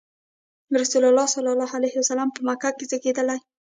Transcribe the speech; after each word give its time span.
رسول 0.81 1.03
الله 1.09 1.25
ﷺ 1.33 2.25
په 2.35 2.39
مکه 2.47 2.69
کې 2.77 2.85
زېږېدلی. 2.89 3.39